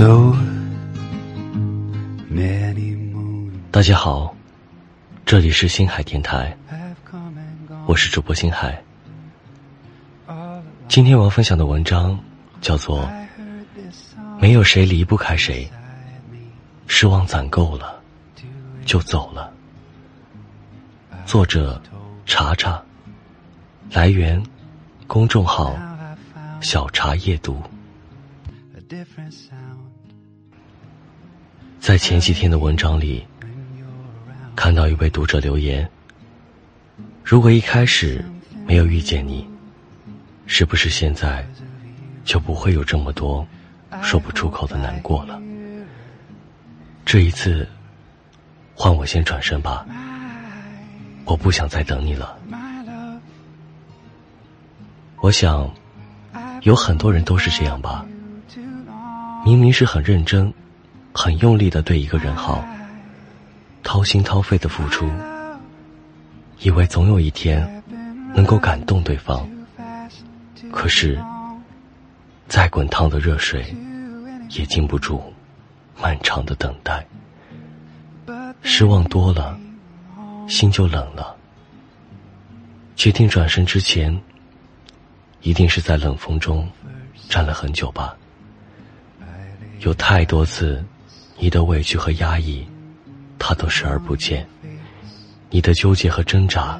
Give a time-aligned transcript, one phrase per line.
[0.00, 0.34] 哈喽
[3.70, 4.34] 大家好
[5.26, 6.56] 这里是星海电台
[7.84, 8.82] 我是主播星海。
[10.88, 12.18] 今天我要分享的文章
[12.62, 13.06] 叫做
[14.40, 15.70] 没有谁离不开谁
[16.86, 18.00] 失望攒够了
[18.86, 19.52] 就走了。
[21.26, 21.78] 作者
[22.24, 22.82] 查查
[23.90, 24.42] 来源
[25.06, 25.76] 公众号
[26.62, 27.62] 小茶夜读。
[31.80, 33.26] 在前几天的文章里，
[34.54, 35.88] 看到一位读者留言：
[37.24, 38.22] 如果一开始
[38.66, 39.48] 没有遇见你，
[40.44, 41.44] 是不是现在
[42.22, 43.46] 就不会有这么多
[44.02, 45.40] 说不出口的难过了？
[47.06, 47.66] 这一次，
[48.74, 49.86] 换我先转身吧，
[51.24, 52.38] 我不想再等你了。
[55.22, 55.68] 我想，
[56.60, 58.04] 有很多人都是这样吧，
[59.46, 60.52] 明明是很认真、
[61.12, 62.64] 很用力的对一个人好，
[63.82, 65.10] 掏心掏肺的付出，
[66.60, 67.82] 以为总有一天
[68.34, 69.48] 能够感动对方，
[70.72, 71.20] 可是，
[72.48, 73.74] 再滚烫的热水
[74.50, 75.22] 也经不住
[76.00, 77.06] 漫长的等待。
[78.62, 79.58] 失望多了，
[80.48, 81.36] 心就冷了。
[82.94, 84.20] 决定转身之前，
[85.40, 86.68] 一定是在冷风中
[87.28, 88.14] 站了很久吧。
[89.80, 90.84] 有太多次，
[91.42, 92.66] 你的委屈和压抑，
[93.38, 94.44] 他都视而不见；
[95.48, 96.78] 你的纠结和挣扎，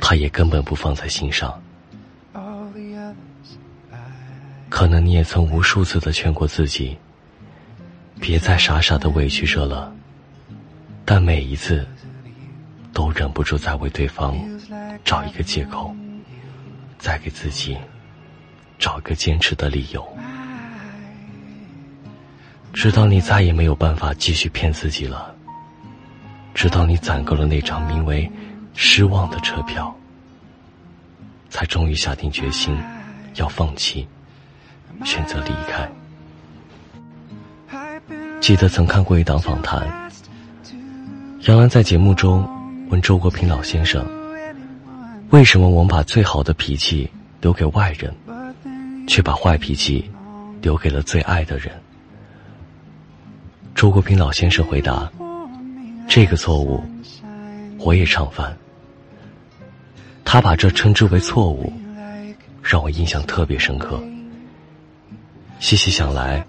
[0.00, 1.62] 他也根本不放在心上。
[4.70, 6.96] 可能你也曾无数次的劝过自己，
[8.18, 9.94] 别再傻傻的委屈着了，
[11.04, 11.86] 但每一次，
[12.90, 14.34] 都忍不住在为对方
[15.04, 15.94] 找一个借口，
[16.98, 17.76] 再给自己
[18.78, 20.02] 找一个坚持的理由，
[22.72, 25.34] 直到你再也没有办法继续骗自己了，
[26.54, 28.30] 直到你攒够了那张名为
[28.74, 29.94] “失望”的车票，
[31.50, 32.76] 才终于下定决心
[33.34, 34.08] 要放弃，
[35.04, 35.88] 选择离开。
[38.40, 40.10] 记得曾看过一档访谈，
[41.42, 42.48] 杨澜在节目中
[42.88, 44.04] 问周国平老先生。
[45.30, 47.08] 为什么我们把最好的脾气
[47.40, 48.14] 留给外人，
[49.06, 50.10] 却把坏脾气
[50.60, 51.81] 留给了最爱的人？
[53.82, 55.10] 周国平老先生回答
[56.08, 56.80] ：“这个错误
[57.80, 58.56] 我也常犯。”
[60.24, 61.72] 他把这称之为错误，
[62.62, 64.00] 让我印象特别深刻。
[65.58, 66.46] 细细想来，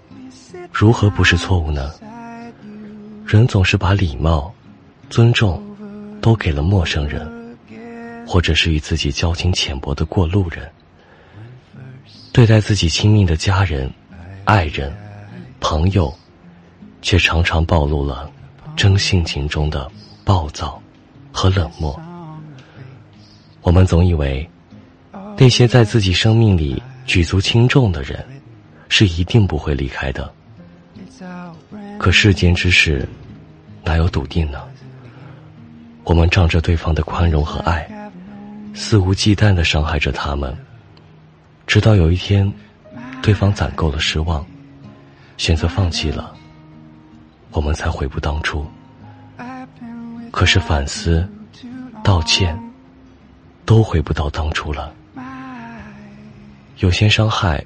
[0.72, 1.90] 如何不是错误呢？
[3.26, 4.54] 人总是把礼貌、
[5.10, 5.60] 尊重
[6.20, 7.28] 都给了陌生人。
[8.24, 10.70] 或者是与自己交情浅薄的过路人，
[12.32, 13.92] 对待自己亲密的家人、
[14.44, 14.94] 爱人、
[15.58, 16.16] 朋友，
[17.04, 18.30] 却常常暴露了
[18.74, 19.88] 真性情中的
[20.24, 20.80] 暴躁
[21.30, 22.00] 和冷漠。
[23.60, 24.48] 我们总以为
[25.36, 28.24] 那些在自己生命里举足轻重的人，
[28.88, 30.32] 是一定不会离开的。
[31.98, 33.06] 可世间之事，
[33.84, 34.62] 哪有笃定呢？
[36.04, 37.86] 我们仗着对方的宽容和爱。
[38.72, 40.56] 肆无忌惮的伤害着他们，
[41.66, 42.50] 直到有一天，
[43.22, 44.44] 对方攒够了失望，
[45.36, 46.34] 选择放弃了，
[47.54, 48.66] 我们才悔不当初。
[50.30, 51.26] 可是反思、
[52.02, 52.58] 道歉，
[53.64, 54.92] 都回不到当初了。
[56.78, 57.64] 有些伤害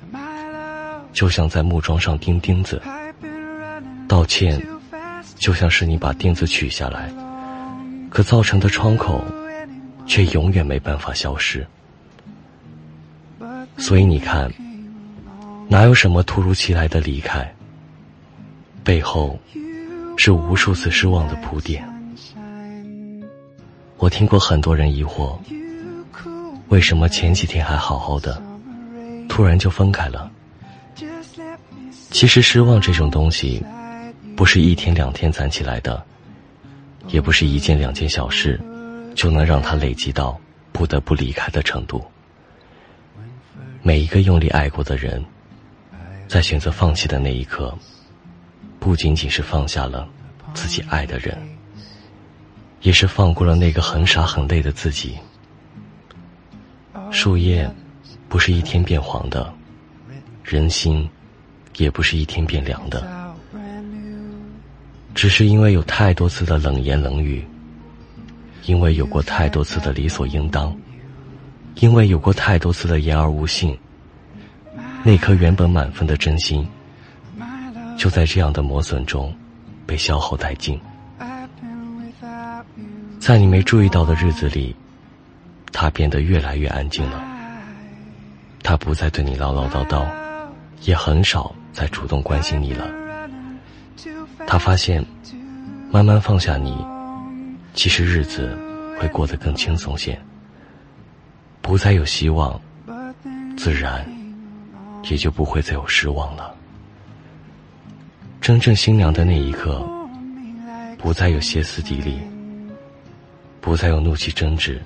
[1.12, 2.80] 就像在木桩上钉钉子
[4.06, 4.62] 道歉
[5.36, 7.10] 就像是你把钉子取下来，
[8.10, 9.24] 可造成的窗口
[10.06, 11.66] 却永远没办法消失。
[13.78, 14.52] 所以你看，
[15.68, 17.50] 哪有什么突如其来的离开，
[18.84, 19.38] 背后
[20.18, 21.82] 是无数次失望的铺垫。
[23.98, 25.38] 我听过很多人疑惑，
[26.68, 28.42] 为什么前几天还好好的，
[29.28, 30.28] 突然就分开了？
[32.10, 33.64] 其实失望这种东西，
[34.34, 36.04] 不是一天两天攒起来的，
[37.06, 38.60] 也不是一件两件小事，
[39.14, 40.38] 就能让它累积到
[40.72, 42.04] 不得不离开的程度。
[43.82, 45.24] 每一个用力爱过的人，
[46.26, 47.72] 在选择放弃的那一刻，
[48.80, 50.08] 不仅仅是放下了
[50.54, 51.36] 自己爱的人，
[52.82, 55.16] 也是放过了那个很傻很累的自己。
[57.10, 57.68] 树叶
[58.28, 59.52] 不是一天变黄的，
[60.44, 61.08] 人心
[61.76, 63.06] 也不是一天变凉的，
[65.14, 67.46] 只是因为有太多次的冷言冷语，
[68.66, 70.76] 因为有过太多次的理所应当，
[71.76, 73.76] 因为有过太多次的言而无信，
[75.02, 76.68] 那颗原本满分的真心，
[77.96, 79.34] 就在这样的磨损中
[79.88, 80.78] 被消耗殆尽。
[83.18, 84.76] 在你没注意到的日子里，
[85.72, 87.24] 他变得越来越安静了。
[88.62, 90.06] 他不再对你唠唠叨叨，
[90.82, 92.86] 也很少再主动关心你了。
[94.46, 95.02] 他发现，
[95.90, 96.76] 慢慢放下你，
[97.72, 98.54] 其实日子
[99.00, 100.20] 会过得更轻松些。
[101.62, 102.60] 不再有希望，
[103.56, 104.06] 自然
[105.04, 106.54] 也就不会再有失望了。
[108.48, 109.86] 真正心凉的那一刻，
[110.96, 112.18] 不再有歇斯底里，
[113.60, 114.80] 不再有怒气争执，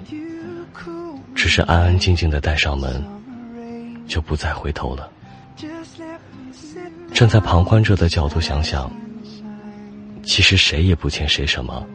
[1.33, 3.01] 只是安安静静的带上门，
[4.09, 5.09] 就不再回头了。
[7.15, 8.91] 站在旁观者的角度想想，
[10.25, 11.87] 其实谁也不欠谁什么。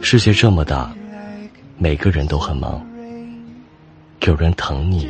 [0.00, 0.90] 世界这么大，
[1.76, 2.82] 每个人都很忙，
[4.22, 5.06] 有人疼你、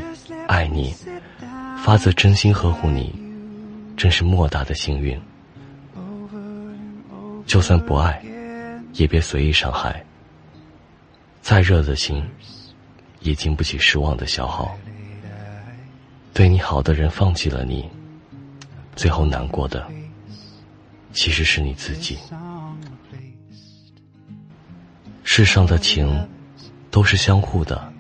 [0.49, 0.93] 爱你，
[1.85, 3.15] 发自真心呵护你。
[3.97, 5.17] 真是莫大的幸运。
[7.47, 8.21] 就算不爱，
[8.93, 10.05] 也别随意伤害。
[11.41, 12.23] 再热的心，
[13.21, 14.77] 也经不起失望的消耗。
[16.35, 17.89] 对你好的人放弃了你，
[18.95, 19.87] 最后难过的，
[21.13, 22.19] 其实是你自己。
[25.23, 26.29] 世上的情，
[26.91, 27.93] 都是相互的。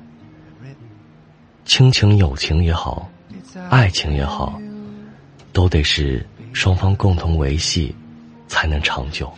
[1.65, 3.09] 亲情、友情也好，
[3.71, 4.61] 爱情也好。
[5.53, 7.95] 都得是双方共同维系，
[8.49, 9.33] 才能长久。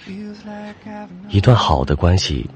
[1.28, 2.48] 一段好的关系，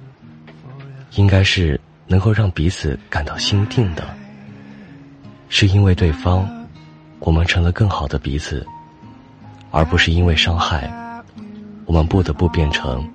[1.17, 4.05] 应该是能够让彼此感到心定的。
[5.49, 6.49] 是因为对方，
[7.19, 8.67] 我们成了更好的彼此，
[9.71, 10.91] 而不是因为伤害，
[11.85, 13.07] 我们不得不变成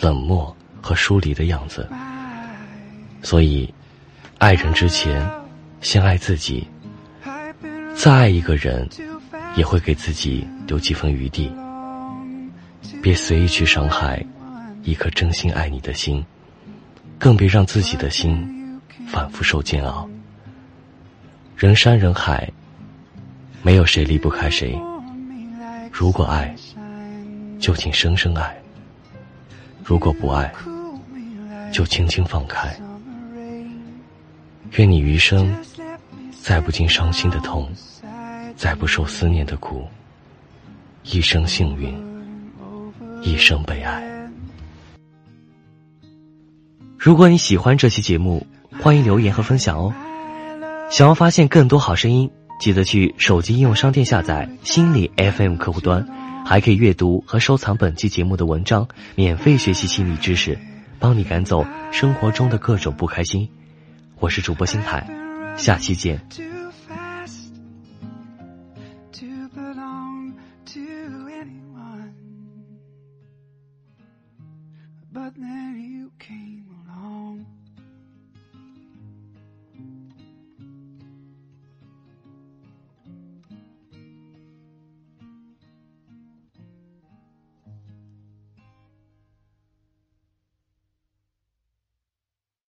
[0.00, 1.88] 冷漠和疏离的样子。
[3.22, 3.72] 所以，
[4.38, 5.28] 爱人之前，
[5.80, 6.66] 先爱自己，
[7.94, 8.88] 再爱一个人。
[9.56, 11.50] 也会给自己留几分余地，
[13.02, 14.24] 别随意去伤害
[14.82, 16.24] 一颗真心爱你的心，
[17.18, 20.08] 更别让自己的心反复受煎熬。
[21.56, 22.50] 人山人海，
[23.62, 24.78] 没有谁离不开谁。
[25.92, 26.54] 如果爱，
[27.58, 28.54] 就请深深爱；
[29.84, 30.52] 如果不爱，
[31.72, 32.74] 就轻轻放开。
[34.72, 35.54] 愿你余生
[36.42, 37.68] 再不经伤心的痛。
[38.56, 39.86] 再不受思念的苦，
[41.02, 41.94] 一生幸运，
[43.26, 44.00] 一生被爱。
[46.96, 48.46] 如果你喜欢这期节目，
[48.80, 49.92] 欢迎留言和分享哦。
[50.92, 52.30] 想要发现更多好声音，
[52.60, 56.06] 记得去手机应用商店下载心理 FM 客户端，
[56.46, 58.86] 还可以阅读和收藏本期节目的文章，
[59.16, 60.56] 免费学习心理知识，
[61.00, 63.48] 帮你赶走生活中的各种不开心。
[64.20, 65.04] 我是主播心海，
[65.56, 66.55] 下期见。